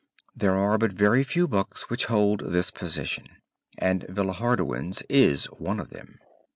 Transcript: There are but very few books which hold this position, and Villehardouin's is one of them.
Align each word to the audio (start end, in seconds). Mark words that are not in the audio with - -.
There 0.35 0.55
are 0.55 0.79
but 0.79 0.93
very 0.93 1.23
few 1.23 1.47
books 1.47 1.91
which 1.91 2.05
hold 2.05 2.39
this 2.43 2.71
position, 2.71 3.27
and 3.77 4.01
Villehardouin's 4.09 5.03
is 5.09 5.45
one 5.59 5.79
of 5.79 5.91
them. 5.91 6.17